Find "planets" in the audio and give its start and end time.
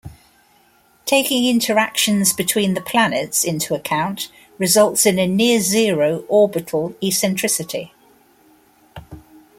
2.81-3.43